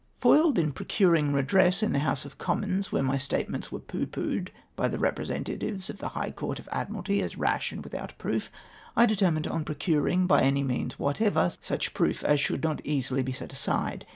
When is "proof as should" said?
11.93-12.63